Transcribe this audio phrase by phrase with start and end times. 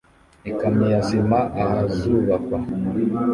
[0.49, 2.57] Ikamyo ya sima ahazubakwa